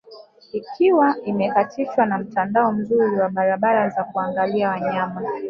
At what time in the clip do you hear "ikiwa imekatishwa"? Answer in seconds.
0.53-2.05